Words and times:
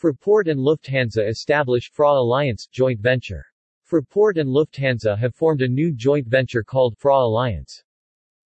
Fraport 0.00 0.48
and 0.48 0.58
Lufthansa 0.58 1.28
established 1.28 1.92
FRA 1.92 2.12
Alliance 2.12 2.66
joint 2.66 3.00
venture. 3.00 3.44
Fraport 3.86 4.38
and 4.38 4.48
Lufthansa 4.48 5.14
have 5.18 5.34
formed 5.34 5.60
a 5.60 5.68
new 5.68 5.92
joint 5.92 6.26
venture 6.26 6.62
called 6.62 6.96
FRA 6.96 7.18
Alliance. 7.18 7.84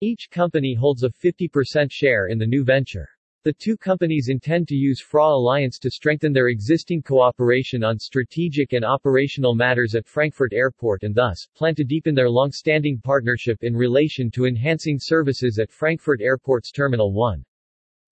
Each 0.02 0.28
company 0.30 0.74
holds 0.74 1.04
a 1.04 1.08
50% 1.08 1.90
share 1.90 2.26
in 2.26 2.36
the 2.36 2.46
new 2.46 2.64
venture. 2.64 3.08
The 3.44 3.54
two 3.54 3.78
companies 3.78 4.28
intend 4.28 4.68
to 4.68 4.74
use 4.74 5.00
FRA 5.00 5.24
Alliance 5.24 5.78
to 5.78 5.90
strengthen 5.90 6.34
their 6.34 6.48
existing 6.48 7.00
cooperation 7.00 7.82
on 7.82 7.98
strategic 7.98 8.74
and 8.74 8.84
operational 8.84 9.54
matters 9.54 9.94
at 9.94 10.06
Frankfurt 10.06 10.52
Airport 10.52 11.02
and 11.02 11.14
thus, 11.14 11.48
plan 11.56 11.74
to 11.76 11.84
deepen 11.84 12.14
their 12.14 12.28
long-standing 12.28 13.00
partnership 13.00 13.64
in 13.64 13.74
relation 13.74 14.30
to 14.32 14.44
enhancing 14.44 14.98
services 15.00 15.58
at 15.58 15.72
Frankfurt 15.72 16.20
Airport's 16.20 16.70
Terminal 16.70 17.14
1. 17.14 17.42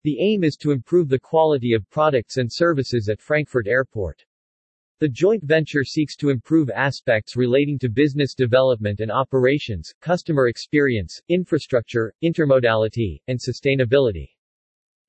The 0.05 0.19
aim 0.19 0.43
is 0.43 0.55
to 0.57 0.69
improve 0.69 1.09
the 1.09 1.17
quality 1.17 1.73
of 1.73 1.89
products 1.89 2.37
and 2.37 2.47
services 2.53 3.09
at 3.09 3.19
Frankfurt 3.19 3.65
Airport. 3.65 4.23
The 4.99 5.09
joint 5.09 5.43
venture 5.43 5.83
seeks 5.83 6.15
to 6.17 6.29
improve 6.29 6.69
aspects 6.69 7.35
relating 7.35 7.79
to 7.79 7.89
business 7.89 8.35
development 8.35 8.99
and 8.99 9.11
operations, 9.11 9.91
customer 10.01 10.47
experience, 10.47 11.19
infrastructure, 11.29 12.13
intermodality, 12.23 13.19
and 13.29 13.39
sustainability. 13.39 14.29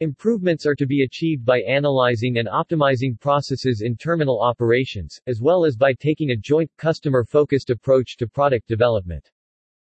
Improvements 0.00 0.64
are 0.64 0.74
to 0.76 0.86
be 0.86 1.02
achieved 1.02 1.44
by 1.44 1.60
analyzing 1.60 2.38
and 2.38 2.48
optimizing 2.48 3.20
processes 3.20 3.82
in 3.82 3.98
terminal 3.98 4.40
operations, 4.40 5.20
as 5.26 5.42
well 5.42 5.66
as 5.66 5.76
by 5.76 5.92
taking 5.92 6.30
a 6.30 6.36
joint, 6.38 6.70
customer-focused 6.78 7.68
approach 7.68 8.16
to 8.16 8.26
product 8.26 8.66
development. 8.66 9.30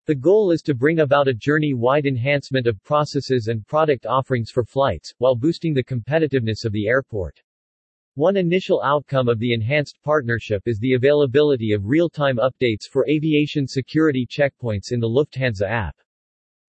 The 0.05 0.17
goal 0.17 0.51
is 0.51 0.63
to 0.63 0.75
bring 0.75 0.99
about 0.99 1.29
a 1.29 1.33
journey-wide 1.33 2.07
enhancement 2.07 2.67
of 2.67 2.83
processes 2.83 3.47
and 3.47 3.65
product 3.65 4.05
offerings 4.05 4.51
for 4.51 4.65
flights, 4.65 5.15
while 5.19 5.37
boosting 5.37 5.73
the 5.73 5.85
competitiveness 5.85 6.65
of 6.65 6.73
the 6.73 6.89
airport. 6.89 7.41
One 8.15 8.37
initial 8.37 8.83
outcome 8.83 9.29
of 9.29 9.39
the 9.39 9.55
enhanced 9.55 10.01
partnership 10.03 10.65
is 10.67 10.81
the 10.81 10.95
availability 10.95 11.71
of 11.71 11.87
real-time 11.87 12.39
updates 12.39 12.89
for 12.91 13.09
aviation 13.09 13.69
security 13.69 14.27
checkpoints 14.27 14.91
in 14.91 14.99
the 14.99 15.09
Lufthansa 15.09 15.69
app. 15.69 15.95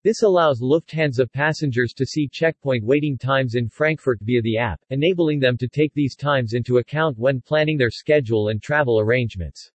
This 0.04 0.22
allows 0.22 0.60
Lufthansa 0.60 1.26
passengers 1.32 1.94
to 1.94 2.04
see 2.04 2.28
checkpoint 2.30 2.84
waiting 2.84 3.16
times 3.16 3.54
in 3.54 3.70
Frankfurt 3.70 4.18
via 4.20 4.42
the 4.42 4.58
app, 4.58 4.82
enabling 4.90 5.40
them 5.40 5.56
to 5.56 5.68
take 5.68 5.94
these 5.94 6.16
times 6.16 6.52
into 6.52 6.78
account 6.78 7.16
when 7.18 7.40
planning 7.40 7.78
their 7.78 7.90
schedule 7.90 8.48
and 8.48 8.62
travel 8.62 9.00
arrangements. 9.00 9.72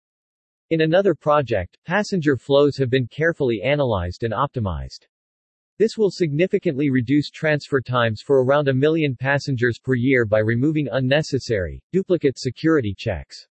In 0.73 0.81
another 0.81 1.15
project, 1.15 1.77
passenger 1.85 2.39
flows 2.39 2.79
have 2.79 2.89
been 2.89 3.07
carefully 3.07 3.61
analyzed 3.61 4.23
and 4.23 4.33
optimized. 4.33 5.07
This 5.79 5.99
will 5.99 6.11
significantly 6.11 6.89
reduce 6.89 7.29
transfer 7.29 7.83
times 7.83 8.23
for 8.23 8.43
around 8.43 8.69
a 8.69 8.73
million 8.73 9.15
passengers 9.15 9.79
per 9.79 9.95
year 9.95 10.25
by 10.25 10.39
removing 10.39 10.89
unnecessary, 10.91 11.83
duplicate 11.93 12.39
security 12.39 12.95
checks. 12.97 13.47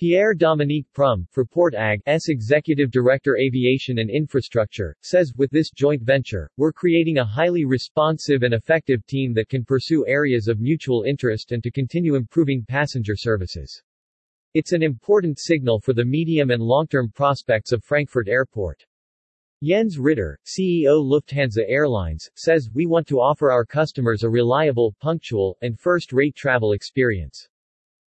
Pierre-Dominique 0.00 0.88
Prümm, 0.92 1.28
Fraport 1.32 1.74
AG's 1.76 2.28
Executive 2.28 2.90
Director 2.90 3.36
Aviation 3.36 4.00
and 4.00 4.10
Infrastructure, 4.10 4.96
says, 5.00 5.32
with 5.36 5.52
this 5.52 5.70
joint 5.70 6.02
venture, 6.02 6.50
we're 6.56 6.72
creating 6.72 7.18
a 7.18 7.24
highly 7.24 7.64
responsive 7.64 8.42
and 8.42 8.54
effective 8.54 9.06
team 9.06 9.32
that 9.34 9.48
can 9.48 9.64
pursue 9.64 10.04
areas 10.08 10.48
of 10.48 10.58
mutual 10.58 11.04
interest 11.04 11.52
and 11.52 11.62
to 11.62 11.70
continue 11.70 12.16
improving 12.16 12.64
passenger 12.66 13.14
services. 13.14 13.80
It's 14.54 14.72
an 14.72 14.82
important 14.82 15.38
signal 15.38 15.80
for 15.80 15.94
the 15.94 16.04
medium 16.04 16.50
and 16.50 16.62
long-term 16.62 17.12
prospects 17.14 17.72
of 17.72 17.82
Frankfurt 17.82 18.28
Airport. 18.28 18.84
Jens 19.64 19.98
Ritter, 19.98 20.38
CEO 20.44 21.02
Lufthansa 21.02 21.62
Airlines, 21.66 22.28
says, 22.34 22.68
we 22.74 22.84
want 22.84 23.06
to 23.06 23.18
offer 23.18 23.50
our 23.50 23.64
customers 23.64 24.24
a 24.24 24.28
reliable, 24.28 24.94
punctual, 25.00 25.56
and 25.62 25.80
first-rate 25.80 26.34
travel 26.36 26.72
experience. 26.72 27.48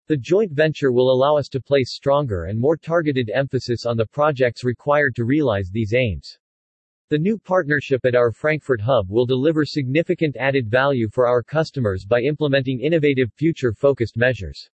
The 0.07 0.17
joint 0.17 0.51
venture 0.53 0.93
will 0.93 1.13
allow 1.13 1.37
us 1.37 1.51
to 1.51 1.61
place 1.61 1.93
stronger 1.93 2.45
and 2.45 2.59
more 2.59 2.79
targeted 2.79 3.31
emphasis 3.35 3.85
on 3.85 3.99
the 3.99 4.07
projects 4.07 4.65
required 4.65 5.15
to 5.17 5.27
realize 5.27 5.69
these 5.71 5.93
aims. 5.93 6.39
The 7.11 7.19
new 7.19 7.37
partnership 7.37 8.07
at 8.07 8.15
our 8.15 8.33
Frankfurt 8.33 8.81
hub 8.81 9.11
will 9.11 9.27
deliver 9.27 9.67
significant 9.67 10.39
added 10.39 10.71
value 10.71 11.11
for 11.11 11.27
our 11.27 11.43
customers 11.43 12.07
by 12.07 12.23
implementing 12.23 12.81
innovative 12.81 13.31
future-focused 13.35 14.17
measures. 14.17 14.71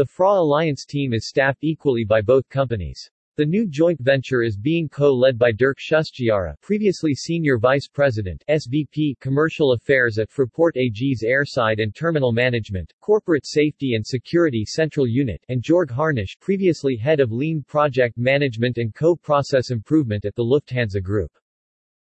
The 0.00 0.06
FRA 0.06 0.40
Alliance 0.40 0.86
team 0.86 1.12
is 1.12 1.28
staffed 1.28 1.62
equally 1.62 2.06
by 2.06 2.22
both 2.22 2.48
companies. 2.48 3.10
The 3.36 3.44
new 3.44 3.66
joint 3.68 4.00
venture 4.00 4.42
is 4.42 4.56
being 4.56 4.88
co-led 4.88 5.38
by 5.38 5.52
Dirk 5.52 5.76
Schusdziarra, 5.78 6.58
previously 6.62 7.14
Senior 7.14 7.58
Vice 7.58 7.86
President, 7.86 8.42
SVP, 8.48 9.20
Commercial 9.20 9.72
Affairs 9.72 10.18
at 10.18 10.30
Fraport 10.30 10.78
AG's 10.78 11.22
Airside 11.22 11.82
and 11.82 11.94
Terminal 11.94 12.32
Management, 12.32 12.94
Corporate 13.02 13.44
Safety 13.44 13.92
and 13.94 14.06
Security 14.06 14.64
Central 14.64 15.06
Unit, 15.06 15.44
and 15.50 15.62
Jorg 15.62 15.90
Harnisch, 15.90 16.40
previously 16.40 16.96
Head 16.96 17.20
of 17.20 17.30
Lean 17.30 17.62
Project 17.68 18.16
Management 18.16 18.78
and 18.78 18.94
Co-Process 18.94 19.70
Improvement 19.70 20.24
at 20.24 20.34
the 20.34 20.42
Lufthansa 20.42 21.02
Group. 21.02 21.30